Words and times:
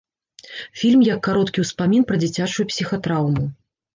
Фільм 0.83 1.03
як 1.07 1.19
кароткі 1.27 1.59
ўспамін 1.65 2.07
пра 2.11 2.17
дзіцячую 2.23 2.65
псіхатраўму. 2.73 3.45